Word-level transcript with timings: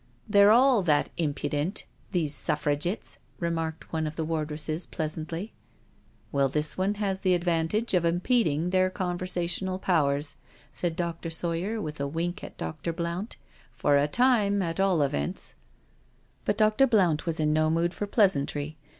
"They're 0.27 0.49
all 0.49 0.81
that 0.81 1.11
impudent, 1.17 1.83
these 2.11 2.33
Suffragitts," 2.33 3.19
re 3.39 3.51
marked 3.51 3.93
one 3.93 4.07
of 4.07 4.15
the 4.15 4.25
wardresses 4.25 4.87
pleasantly." 4.87 5.53
Well, 6.31 6.49
this 6.49 6.73
has 6.73 7.19
the 7.19 7.35
advantage 7.35 7.93
of 7.93 8.03
impeding 8.03 8.71
their 8.71 8.89
conversational 8.89 9.77
powers," 9.77 10.37
said 10.71 10.95
Dr. 10.95 11.29
Sawyer, 11.29 11.79
with 11.79 11.99
a 11.99 12.07
wink 12.07 12.43
at 12.43 12.57
Dr. 12.57 12.91
Blount," 12.91 13.37
for 13.77 13.95
a 13.95 14.07
time, 14.07 14.63
at 14.63 14.79
all 14.79 15.03
events." 15.03 15.53
But 16.45 16.57
Dr. 16.57 16.87
Blount 16.87 17.27
was 17.27 17.39
in 17.39 17.53
no 17.53 17.69
mood 17.69 17.93
for 17.93 18.07
pleasantry. 18.07 18.77